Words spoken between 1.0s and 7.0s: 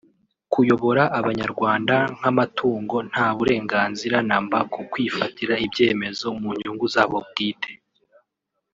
abanyarwanda nk’amatungo nta burenganzira na mba ku kwifatira ibyemezo munyungu